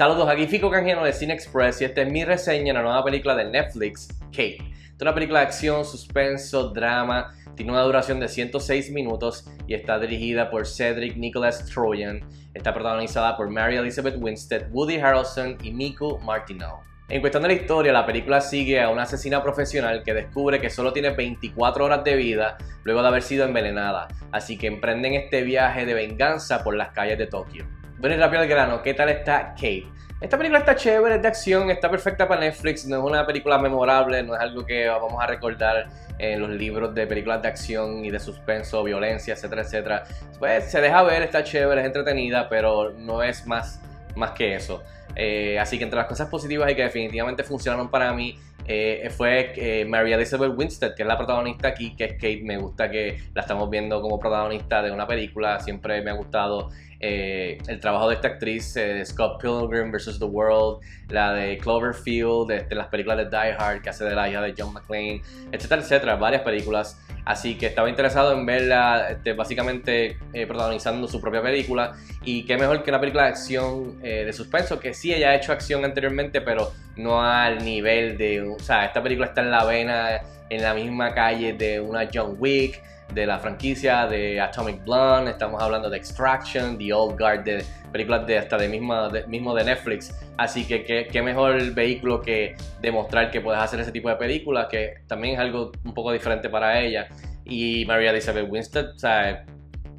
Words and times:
Saludos, 0.00 0.30
aquí 0.30 0.46
Fico 0.46 0.70
Canjiano 0.70 1.04
de 1.04 1.12
Cine 1.12 1.34
Express 1.34 1.82
y 1.82 1.84
esta 1.84 2.00
es 2.00 2.10
mi 2.10 2.24
reseña 2.24 2.68
de 2.68 2.72
la 2.72 2.82
nueva 2.82 3.04
película 3.04 3.36
de 3.36 3.44
Netflix, 3.44 4.08
Kate. 4.30 4.56
Es 4.96 5.02
una 5.02 5.12
película 5.12 5.40
de 5.40 5.44
acción, 5.44 5.84
suspenso, 5.84 6.70
drama, 6.70 7.34
tiene 7.54 7.72
una 7.72 7.82
duración 7.82 8.18
de 8.18 8.26
106 8.26 8.92
minutos 8.92 9.46
y 9.66 9.74
está 9.74 9.98
dirigida 9.98 10.50
por 10.50 10.66
Cedric 10.66 11.18
Nicholas 11.18 11.66
Troyan. 11.66 12.26
Está 12.54 12.72
protagonizada 12.72 13.36
por 13.36 13.50
Mary 13.50 13.76
Elizabeth 13.76 14.16
Winstead, 14.18 14.70
Woody 14.70 14.96
Harrelson 14.96 15.58
y 15.62 15.70
Miku 15.70 16.18
Martineau. 16.20 16.78
En 17.10 17.20
cuestión 17.20 17.42
de 17.42 17.48
la 17.48 17.54
historia, 17.56 17.92
la 17.92 18.06
película 18.06 18.40
sigue 18.40 18.80
a 18.80 18.88
una 18.88 19.02
asesina 19.02 19.42
profesional 19.42 20.02
que 20.02 20.14
descubre 20.14 20.62
que 20.62 20.70
solo 20.70 20.94
tiene 20.94 21.10
24 21.10 21.84
horas 21.84 22.04
de 22.04 22.16
vida 22.16 22.56
luego 22.84 23.02
de 23.02 23.08
haber 23.08 23.22
sido 23.22 23.44
envenenada, 23.44 24.08
así 24.32 24.56
que 24.56 24.66
emprenden 24.66 25.12
este 25.12 25.42
viaje 25.42 25.84
de 25.84 25.92
venganza 25.92 26.64
por 26.64 26.74
las 26.74 26.88
calles 26.92 27.18
de 27.18 27.26
Tokio. 27.26 27.79
Bueno 28.00 28.16
rápido 28.16 28.40
al 28.40 28.48
grano, 28.48 28.82
¿qué 28.82 28.94
tal 28.94 29.10
está 29.10 29.50
Kate? 29.50 29.84
Esta 30.22 30.38
película 30.38 30.60
está 30.60 30.74
chévere, 30.74 31.16
es 31.16 31.22
de 31.22 31.28
acción, 31.28 31.70
está 31.70 31.90
perfecta 31.90 32.26
para 32.26 32.40
Netflix, 32.40 32.86
no 32.86 32.96
es 32.96 33.04
una 33.04 33.26
película 33.26 33.58
memorable, 33.58 34.22
no 34.22 34.34
es 34.34 34.40
algo 34.40 34.64
que 34.64 34.88
vamos 34.88 35.22
a 35.22 35.26
recordar 35.26 35.86
en 36.18 36.40
los 36.40 36.48
libros 36.48 36.94
de 36.94 37.06
películas 37.06 37.42
de 37.42 37.48
acción 37.48 38.02
y 38.02 38.10
de 38.10 38.18
suspenso, 38.18 38.82
violencia, 38.82 39.34
etcétera, 39.34 39.60
etcétera. 39.60 40.04
Pues 40.38 40.70
se 40.70 40.80
deja 40.80 41.02
ver, 41.02 41.20
está 41.20 41.44
chévere, 41.44 41.82
es 41.82 41.86
entretenida, 41.88 42.48
pero 42.48 42.90
no 42.90 43.22
es 43.22 43.46
más, 43.46 43.82
más 44.16 44.30
que 44.30 44.54
eso. 44.54 44.82
Eh, 45.14 45.58
así 45.58 45.76
que 45.76 45.84
entre 45.84 45.98
las 45.98 46.06
cosas 46.06 46.28
positivas 46.28 46.70
y 46.70 46.74
que 46.74 46.84
definitivamente 46.84 47.44
funcionaron 47.44 47.90
para 47.90 48.14
mí 48.14 48.34
eh, 48.66 49.10
fue 49.14 49.52
eh, 49.56 49.84
Mary 49.84 50.12
Elizabeth 50.12 50.52
Winstead, 50.56 50.94
que 50.94 51.02
es 51.02 51.08
la 51.08 51.18
protagonista 51.18 51.68
aquí, 51.68 51.94
que 51.96 52.04
es 52.04 52.12
Kate. 52.14 52.40
Me 52.44 52.56
gusta 52.56 52.90
que 52.90 53.18
la 53.34 53.42
estamos 53.42 53.68
viendo 53.68 54.00
como 54.00 54.18
protagonista 54.18 54.80
de 54.80 54.90
una 54.90 55.06
película. 55.06 55.60
Siempre 55.60 56.00
me 56.02 56.10
ha 56.10 56.14
gustado 56.14 56.70
eh, 57.02 57.56
el 57.66 57.80
trabajo 57.80 58.08
de 58.10 58.16
esta 58.16 58.28
actriz, 58.28 58.76
eh, 58.76 59.02
Scott 59.06 59.40
Pilgrim 59.40 59.90
vs. 59.90 60.18
The 60.18 60.26
World, 60.26 60.84
la 61.08 61.32
de 61.32 61.56
Cloverfield, 61.56 62.46
de, 62.48 62.74
las 62.74 62.88
películas 62.88 63.16
de 63.16 63.24
Die 63.24 63.54
Hard, 63.58 63.80
que 63.80 63.88
hace 63.88 64.04
de 64.04 64.14
la 64.14 64.28
hija 64.28 64.42
de 64.42 64.54
John 64.56 64.74
McClane, 64.74 65.22
etcétera, 65.50 65.80
etcétera, 65.80 66.16
varias 66.16 66.42
películas. 66.42 67.00
Así 67.24 67.56
que 67.56 67.66
estaba 67.66 67.88
interesado 67.88 68.32
en 68.32 68.44
verla 68.44 69.08
este, 69.10 69.32
básicamente 69.32 70.18
eh, 70.32 70.46
protagonizando 70.46 71.08
su 71.08 71.20
propia 71.20 71.42
película. 71.42 71.94
Y 72.22 72.44
qué 72.44 72.58
mejor 72.58 72.82
que 72.82 72.90
una 72.90 73.00
película 73.00 73.24
de 73.24 73.28
acción 73.30 74.00
de 74.02 74.32
suspenso, 74.32 74.78
que 74.78 74.92
sí 74.92 75.12
ella 75.14 75.30
ha 75.30 75.34
hecho 75.36 75.52
acción 75.52 75.84
anteriormente, 75.84 76.40
pero 76.42 76.72
no 76.96 77.22
al 77.22 77.64
nivel 77.64 78.18
de. 78.18 78.42
O 78.42 78.58
sea, 78.58 78.84
esta 78.84 79.02
película 79.02 79.28
está 79.28 79.40
en 79.40 79.50
la 79.50 79.64
vena, 79.64 80.20
en 80.50 80.62
la 80.62 80.74
misma 80.74 81.14
calle 81.14 81.54
de 81.54 81.80
una 81.80 82.08
John 82.12 82.36
Wick 82.38 82.82
de 83.14 83.26
la 83.26 83.38
franquicia 83.38 84.06
de 84.06 84.40
Atomic 84.40 84.84
Blonde, 84.84 85.32
estamos 85.32 85.62
hablando 85.62 85.88
de 85.88 85.96
Extraction, 85.96 86.76
The 86.78 86.92
Old 86.92 87.18
Guard, 87.18 87.44
de 87.44 87.64
películas 87.90 88.26
de 88.26 88.38
hasta 88.38 88.56
de 88.56 88.68
mismo 88.68 89.54
de 89.54 89.64
Netflix. 89.64 90.14
Así 90.36 90.64
que 90.66 90.84
qué, 90.84 91.22
mejor 91.22 91.72
vehículo 91.72 92.20
que 92.20 92.56
demostrar 92.80 93.30
que 93.30 93.40
puedes 93.40 93.60
hacer 93.60 93.80
ese 93.80 93.92
tipo 93.92 94.08
de 94.08 94.16
películas, 94.16 94.68
que 94.70 95.02
también 95.06 95.34
es 95.34 95.40
algo 95.40 95.72
un 95.84 95.94
poco 95.94 96.12
diferente 96.12 96.48
para 96.48 96.80
ella. 96.80 97.08
Y 97.44 97.84
María 97.86 98.10
Elizabeth 98.10 98.46
Winstead, 98.48 98.94
o 98.94 98.98
sea, 98.98 99.44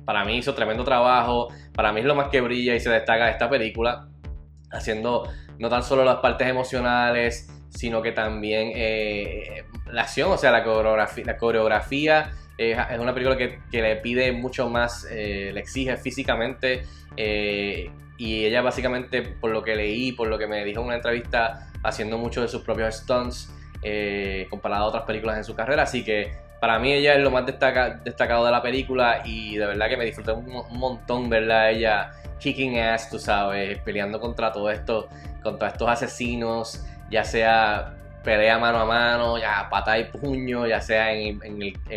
para 0.05 0.23
mí 0.23 0.37
hizo 0.37 0.53
tremendo 0.53 0.83
trabajo, 0.83 1.49
para 1.73 1.91
mí 1.91 1.99
es 1.99 2.05
lo 2.05 2.15
más 2.15 2.29
que 2.29 2.41
brilla 2.41 2.75
y 2.75 2.79
se 2.79 2.89
destaca 2.89 3.25
de 3.25 3.31
esta 3.31 3.49
película, 3.49 4.07
haciendo 4.71 5.29
no 5.59 5.69
tan 5.69 5.83
solo 5.83 6.03
las 6.03 6.17
partes 6.17 6.47
emocionales, 6.47 7.49
sino 7.69 8.01
que 8.01 8.11
también 8.11 8.71
eh, 8.73 9.63
la 9.91 10.03
acción, 10.03 10.31
o 10.31 10.37
sea, 10.37 10.51
la 10.51 10.63
coreografía, 10.63 11.25
la 11.25 11.37
coreografía 11.37 12.31
es 12.57 12.99
una 12.99 13.13
película 13.13 13.37
que, 13.37 13.59
le 13.71 13.95
pide 13.97 14.31
mucho 14.31 14.69
más, 14.69 15.07
eh, 15.09 15.51
le 15.53 15.59
exige 15.59 15.97
físicamente. 15.97 16.83
Eh, 17.17 17.89
y 18.17 18.45
ella 18.45 18.61
básicamente, 18.61 19.23
por 19.23 19.51
lo 19.51 19.63
que 19.63 19.75
leí, 19.75 20.11
por 20.11 20.27
lo 20.27 20.37
que 20.37 20.47
me 20.47 20.63
dijo 20.63 20.81
en 20.81 20.87
una 20.87 20.95
entrevista, 20.95 21.71
haciendo 21.83 22.17
mucho 22.17 22.41
de 22.41 22.47
sus 22.47 22.61
propios 22.61 22.95
stunts, 22.97 23.51
eh, 23.81 24.45
comparado 24.49 24.85
a 24.85 24.87
otras 24.89 25.03
películas 25.03 25.37
en 25.37 25.43
su 25.43 25.55
carrera. 25.55 25.83
Así 25.83 26.03
que 26.03 26.31
para 26.59 26.77
mí 26.77 26.93
ella 26.93 27.15
es 27.15 27.21
lo 27.21 27.31
más 27.31 27.45
destacado 27.47 28.45
de 28.45 28.51
la 28.51 28.61
película 28.61 29.23
y 29.25 29.57
de 29.57 29.65
verdad 29.65 29.89
que 29.89 29.97
me 29.97 30.05
disfruté 30.05 30.31
un, 30.31 30.77
montón 30.77 31.29
verla 31.29 31.71
ella 31.71 32.11
kicking 32.39 32.77
ass, 32.77 33.09
tú 33.09 33.17
sabes, 33.17 33.79
peleando 33.79 34.19
contra 34.19 34.51
todo 34.51 34.69
esto, 34.69 35.09
contra 35.41 35.69
estos 35.69 35.89
asesinos, 35.89 36.85
ya 37.09 37.23
sea 37.23 37.95
pelea 38.23 38.57
mano 38.57 38.79
a 38.79 38.85
mano, 38.85 39.37
ya 39.37 39.67
pata 39.69 39.97
y 39.97 40.05
puño, 40.05 40.67
ya 40.67 40.81
sea 40.81 41.13
en, 41.13 41.39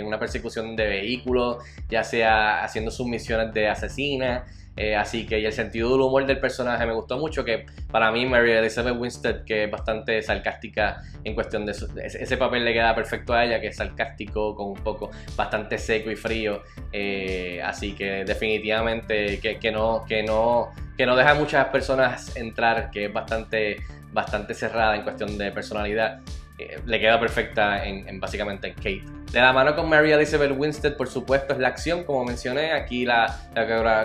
una 0.05 0.19
persecución 0.19 0.77
de 0.77 0.87
vehículos, 0.87 1.59
ya 1.89 2.05
sea 2.05 2.65
haciendo 2.65 2.91
sus 2.91 3.07
misiones 3.07 3.53
de 3.53 3.69
asesina. 3.69 4.45
Eh, 4.77 4.97
así 4.97 5.25
que 5.25 5.39
y 5.39 5.47
el 5.47 5.53
sentido 5.53 5.93
del 5.93 6.01
humor 6.01 6.27
del 6.27 6.41
personaje 6.41 6.85
me 6.85 6.93
gustó 6.93 7.17
mucho, 7.17 7.45
que 7.45 7.65
para 7.93 8.11
mí 8.11 8.27
Mary 8.27 8.51
Elizabeth 8.51 8.97
Winstead, 8.99 9.45
que 9.45 9.65
es 9.65 9.71
bastante 9.71 10.21
sarcástica 10.21 11.01
en 11.23 11.35
cuestión 11.35 11.65
de 11.65 11.73
ese 11.73 12.37
papel 12.37 12.65
le 12.65 12.73
queda 12.73 12.93
perfecto 12.93 13.35
a 13.35 13.45
ella, 13.45 13.61
que 13.61 13.69
es 13.69 13.77
sarcástico, 13.77 14.57
con 14.57 14.71
un 14.71 14.83
poco 14.83 15.11
bastante 15.37 15.79
seco 15.79 16.11
y 16.11 16.17
frío. 16.17 16.63
Eh, 16.93 17.63
así 17.65 17.95
que 17.95 18.25
definitivamente 18.25 19.39
que, 19.39 19.61
que, 19.61 19.71
no, 19.71 20.05
que, 20.09 20.25
no, 20.25 20.71
que 20.97 21.07
no 21.07 21.15
deja 21.15 21.31
a 21.31 21.35
muchas 21.35 21.67
personas 21.67 22.37
entrar, 22.37 22.91
que 22.91 23.05
es 23.05 23.13
bastante 23.13 23.77
bastante 24.15 24.55
cerrada 24.55 24.97
en 24.97 25.03
cuestión 25.03 25.37
de 25.37 25.51
personalidad. 25.51 26.21
Eh, 26.57 26.81
le 26.87 27.01
queda 27.01 27.19
perfecta 27.19 27.85
en, 27.85 28.21
básicamente 28.21 28.69
en 28.69 28.75
Kate. 28.75 29.03
De 29.33 29.41
la 29.41 29.53
mano 29.53 29.75
con 29.75 29.89
Mary 29.89 30.13
Elizabeth 30.13 30.53
Winstead, 30.57 30.97
por 30.97 31.09
supuesto, 31.09 31.53
es 31.53 31.59
la 31.59 31.67
acción, 31.67 32.05
como 32.05 32.25
mencioné. 32.25 32.73
Aquí 32.73 33.05
la, 33.05 33.41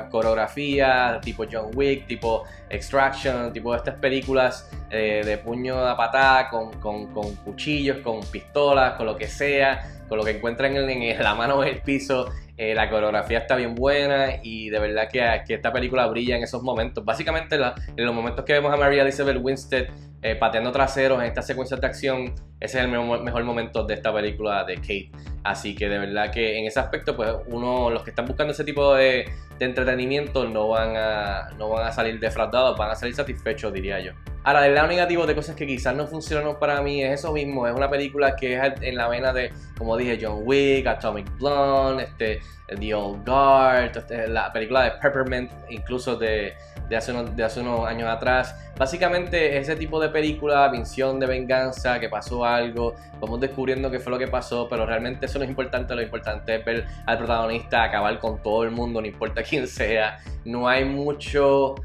coreografía, 0.09 1.19
tipo 1.21 1.45
John 1.49 1.69
Wick, 1.75 2.07
tipo 2.07 2.45
Extraction, 2.67 3.53
tipo 3.53 3.75
estas 3.75 3.95
películas 3.95 4.67
eh, 4.89 5.21
de 5.23 5.37
puño 5.37 5.77
a 5.77 5.95
patada, 5.95 6.49
con, 6.49 6.71
con, 6.81 7.35
cuchillos, 7.35 7.99
con 7.99 8.21
pistolas, 8.21 8.93
con 8.93 9.05
lo 9.05 9.15
que 9.15 9.27
sea, 9.27 10.01
con 10.07 10.17
lo 10.17 10.23
que 10.23 10.31
encuentran 10.31 10.75
en, 10.75 10.89
en 10.89 11.23
la 11.23 11.35
mano 11.35 11.61
en 11.63 11.69
el 11.69 11.81
piso. 11.83 12.31
Eh, 12.61 12.75
la 12.75 12.89
coreografía 12.89 13.37
está 13.37 13.55
bien 13.55 13.73
buena 13.73 14.41
y 14.43 14.69
de 14.69 14.79
verdad 14.79 15.07
que, 15.09 15.53
esta 15.53 15.71
película 15.71 16.05
brilla 16.07 16.35
en 16.35 16.43
esos 16.43 16.61
momentos. 16.61 17.05
Básicamente 17.05 17.55
en 17.55 18.05
los 18.05 18.13
momentos 18.13 18.43
que 18.43 18.51
vemos 18.51 18.73
a 18.73 18.75
Maria 18.75 19.03
Elizabeth 19.03 19.37
Winstead 19.41 19.85
eh, 20.21 20.35
pateando 20.35 20.69
traseros 20.73 21.21
en 21.21 21.27
esta 21.27 21.41
secuencia 21.41 21.77
de 21.77 21.87
acción, 21.87 22.35
ese 22.59 22.79
es 22.79 22.83
el 22.83 22.89
mejor, 22.89 23.45
momento 23.45 23.85
de 23.85 23.93
esta 23.93 24.13
película 24.13 24.65
de 24.65 24.75
Kate. 24.75 25.09
Así 25.41 25.73
que 25.73 25.87
de 25.87 25.99
verdad 25.99 26.33
que 26.33 26.57
en 26.57 26.65
ese 26.65 26.81
aspecto, 26.81 27.15
pues 27.15 27.33
uno, 27.47 27.89
los 27.91 28.03
que 28.03 28.09
están 28.09 28.25
buscando 28.25 28.51
ese 28.51 28.65
tipo 28.65 28.93
de, 28.93 29.23
de 29.57 29.65
entretenimiento 29.65 30.45
no 30.45 30.67
van, 30.67 30.97
a, 30.97 31.51
no 31.57 31.69
van 31.69 31.87
a 31.87 31.93
salir 31.93 32.19
defraudados, 32.19 32.77
van 32.77 32.91
a 32.91 32.95
salir 32.95 33.15
satisfechos, 33.15 33.71
diría 33.71 34.01
yo. 34.01 34.11
Ahora, 34.43 34.61
del 34.61 34.73
lado 34.73 34.87
negativo 34.87 35.25
de 35.25 35.35
cosas 35.35 35.55
que 35.55 35.67
quizás 35.67 35.93
no 35.93 36.07
funcionaron 36.07 36.57
para 36.57 36.81
mí 36.81 37.03
es 37.03 37.19
eso 37.19 37.33
mismo. 37.33 37.67
Es 37.67 37.75
una 37.75 37.89
película 37.89 38.35
que 38.37 38.55
es 38.55 38.73
en 38.81 38.95
la 38.95 39.09
vena 39.09 39.33
de, 39.33 39.51
como 39.77 39.97
dije, 39.97 40.17
John 40.21 40.41
Wick, 40.45 40.87
Atomic 40.87 41.29
Blonde, 41.37 42.03
este, 42.03 42.39
The 42.67 42.93
Old 42.93 43.25
Guard, 43.25 43.97
este, 43.97 44.27
la 44.29 44.51
película 44.53 44.83
de 44.83 44.91
Peppermint, 44.91 45.51
incluso 45.69 46.15
de, 46.15 46.53
de, 46.87 46.95
hace 46.95 47.11
unos, 47.11 47.35
de 47.35 47.43
hace 47.43 47.59
unos 47.59 47.85
años 47.85 48.09
atrás. 48.09 48.55
Básicamente 48.77 49.57
ese 49.57 49.75
tipo 49.75 49.99
de 49.99 50.07
película, 50.07 50.69
visión 50.69 51.19
de 51.19 51.27
venganza, 51.27 51.99
que 51.99 52.07
pasó 52.07 52.45
algo, 52.45 52.95
vamos 53.19 53.41
descubriendo 53.41 53.91
qué 53.91 53.99
fue 53.99 54.11
lo 54.11 54.17
que 54.17 54.27
pasó, 54.27 54.69
pero 54.69 54.85
realmente 54.85 55.25
eso 55.25 55.37
no 55.37 55.43
es 55.43 55.49
importante. 55.49 55.93
Lo 55.95 56.01
importante 56.01 56.55
es 56.55 56.63
ver 56.63 56.85
al 57.05 57.17
protagonista 57.17 57.83
acabar 57.83 58.17
con 58.19 58.41
todo 58.41 58.63
el 58.63 58.71
mundo, 58.71 59.01
no 59.01 59.07
importa 59.07 59.43
quién 59.47 59.67
sea. 59.67 60.19
No 60.45 60.69
hay 60.69 60.85
mucho 60.85 61.75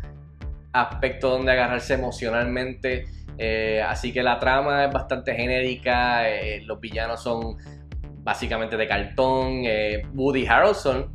aspecto 0.75 1.31
donde 1.31 1.53
agarrarse 1.53 1.95
emocionalmente. 1.95 3.07
Eh, 3.39 3.83
así 3.87 4.13
que 4.13 4.23
la 4.23 4.39
trama 4.39 4.85
es 4.85 4.93
bastante 4.93 5.35
genérica, 5.35 6.29
eh, 6.29 6.63
los 6.65 6.81
villanos 6.81 7.23
son 7.23 7.57
básicamente 8.23 8.77
de 8.77 8.87
cartón. 8.87 9.63
Eh, 9.65 10.03
Woody 10.13 10.47
Harrelson, 10.47 11.11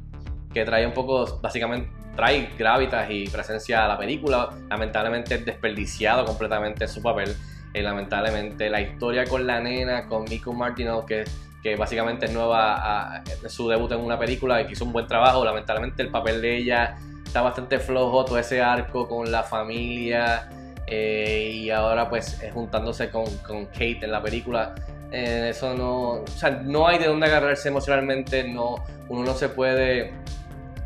que 0.53 0.65
trae 0.65 0.85
un 0.87 0.93
poco, 0.93 1.39
básicamente 1.41 1.89
trae 2.15 2.49
gravitas 2.57 3.09
y 3.09 3.27
presencia 3.27 3.85
a 3.85 3.87
la 3.87 3.97
película, 3.97 4.49
lamentablemente 4.69 5.35
es 5.35 5.45
desperdiciado 5.45 6.25
completamente 6.25 6.87
su 6.87 7.01
papel. 7.01 7.35
lamentablemente 7.73 8.69
la 8.69 8.81
historia 8.81 9.25
con 9.25 9.45
la 9.45 9.59
nena, 9.59 10.07
con 10.07 10.23
Miku 10.23 10.51
Martino, 10.53 11.05
que, 11.05 11.23
que 11.61 11.75
básicamente 11.75 12.25
es 12.25 12.33
nueva, 12.33 13.19
a, 13.19 13.23
su 13.47 13.69
debut 13.69 13.91
en 13.91 13.99
una 13.99 14.17
película 14.17 14.61
y 14.61 14.65
que 14.65 14.73
hizo 14.73 14.85
un 14.85 14.91
buen 14.91 15.07
trabajo, 15.07 15.45
lamentablemente 15.45 16.01
el 16.01 16.09
papel 16.09 16.41
de 16.41 16.57
ella 16.57 16.97
está 17.29 17.41
bastante 17.43 17.77
flojo 17.77 18.25
todo 18.25 18.39
ese 18.39 18.59
arco 18.59 19.07
con 19.07 19.31
la 19.31 19.43
familia 19.43 20.49
eh, 20.87 21.51
y 21.53 21.69
ahora 21.69 22.09
pues 22.09 22.41
juntándose 22.51 23.11
con, 23.11 23.25
Kate 23.67 23.99
en 24.01 24.11
la 24.11 24.23
película. 24.23 24.73
Eh, 25.11 25.49
eso 25.51 25.75
no, 25.75 26.23
o 26.23 26.27
sea, 26.27 26.49
no 26.49 26.87
hay 26.87 26.97
de 26.97 27.05
dónde 27.05 27.27
agarrarse 27.27 27.69
emocionalmente, 27.69 28.47
no, 28.47 28.83
uno 29.09 29.23
no 29.23 29.35
se 29.35 29.49
puede 29.49 30.11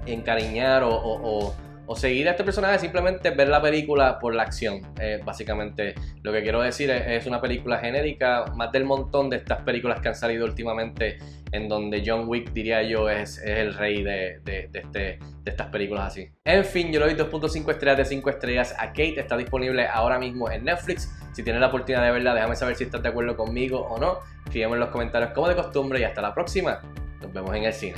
encariñar 0.06 0.84
o, 0.84 0.94
o 0.94 1.56
seguir 1.96 2.28
a 2.28 2.32
este 2.32 2.44
personaje, 2.44 2.80
simplemente 2.80 3.30
ver 3.30 3.50
la 3.50 3.62
película 3.62 4.20
por 4.20 4.34
la 4.34 4.44
acción. 4.44 4.82
Básicamente 5.26 5.96
lo 6.22 6.32
que 6.32 6.42
quiero 6.42 6.62
decir 6.62 6.90
es, 6.90 7.26
una 7.26 7.40
película 7.40 7.78
genérica, 7.78 8.46
más 8.56 8.72
del 8.72 8.86
montón 8.86 9.30
de 9.30 9.38
estas 9.38 9.62
películas 9.62 10.00
que 10.00 10.08
han 10.08 10.16
salido 10.16 10.46
últimamente, 10.46 11.18
en 11.52 11.68
donde 11.68 12.04
John 12.06 12.28
Wick, 12.28 12.52
diría 12.52 12.82
yo, 12.84 13.10
es, 13.10 13.38
el 13.44 13.74
rey 13.74 14.04
de, 14.04 14.42
este, 14.46 15.20
de 15.44 15.52
estas 15.52 15.68
películas 15.68 16.08
así. 16.08 16.30
En 16.46 16.66
fin, 16.66 16.92
yo 16.92 17.00
le 17.00 17.14
doy 17.14 17.26
2.5 17.28 17.72
estrellas 17.72 17.98
de 17.98 18.06
5 18.06 18.30
estrellas 18.30 18.76
a 18.78 18.88
Kate, 18.88 19.20
está 19.20 19.38
disponible 19.38 19.86
ahora 19.88 20.18
mismo 20.18 20.50
en 20.50 20.66
Netflix. 20.66 21.12
Si 21.34 21.44
tienes 21.44 21.62
la 21.62 21.68
oportunidad 21.68 22.04
de 22.04 22.12
verla, 22.12 22.34
déjame 22.34 22.56
saber 22.56 22.76
si 22.76 22.84
estás 22.86 23.02
de 23.02 23.10
acuerdo 23.10 23.36
conmigo 23.36 23.82
o 23.82 24.00
no. 24.00 24.20
Escríbeme 24.46 24.74
en 24.74 24.80
los 24.82 24.90
comentarios 24.90 25.32
como 25.32 25.48
de 25.48 25.56
costumbre 25.56 26.00
y 26.00 26.04
hasta 26.04 26.22
la 26.22 26.34
próxima. 26.34 26.80
Nos 27.22 27.34
vemos 27.34 27.56
en 27.56 27.64
el 27.64 27.74
cine. 27.74 27.96